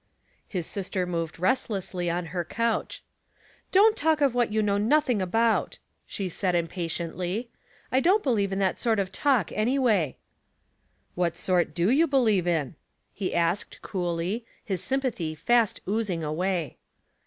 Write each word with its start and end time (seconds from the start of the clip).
His 0.47 0.65
sister 0.65 1.05
moved 1.05 1.37
restlessly 1.39 2.09
on 2.09 2.25
her 2.33 2.43
couch. 2.43 3.03
*' 3.37 3.71
Dont 3.71 3.95
talk 3.95 4.19
of 4.19 4.33
what 4.33 4.51
you 4.51 4.63
know 4.63 4.79
nothing 4.79 5.21
about," 5.21 5.77
she 6.07 6.27
said, 6.27 6.55
impatiently. 6.55 7.49
"I 7.91 7.99
don't 7.99 8.23
believe 8.23 8.51
in 8.51 8.57
that 8.57 8.79
sort 8.79 8.97
of 8.97 9.11
talk, 9.11 9.51
anyway." 9.51 10.17
*' 10.65 11.13
What 11.21 11.37
sort 11.37 11.75
do 11.75 11.91
you 11.91 12.07
believe 12.07 12.47
in?" 12.47 12.73
he 13.21 13.35
asked, 13.35 13.83
coolly, 13.83 14.43
his 14.65 14.83
sympathy 14.83 15.35
fast 15.35 15.81
oozing 15.87 16.23
away. 16.23 16.77